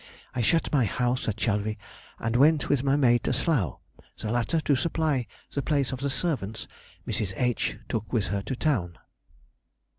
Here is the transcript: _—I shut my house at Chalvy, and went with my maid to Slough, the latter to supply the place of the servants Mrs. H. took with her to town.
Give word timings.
_—I 0.35 0.41
shut 0.41 0.73
my 0.73 0.85
house 0.85 1.27
at 1.27 1.35
Chalvy, 1.37 1.77
and 2.17 2.35
went 2.35 2.69
with 2.69 2.81
my 2.83 2.95
maid 2.95 3.23
to 3.25 3.31
Slough, 3.33 3.77
the 4.17 4.31
latter 4.31 4.59
to 4.61 4.75
supply 4.75 5.27
the 5.53 5.61
place 5.61 5.91
of 5.91 5.99
the 5.99 6.09
servants 6.09 6.67
Mrs. 7.07 7.33
H. 7.35 7.77
took 7.87 8.11
with 8.11 8.25
her 8.29 8.41
to 8.41 8.55
town. 8.55 8.97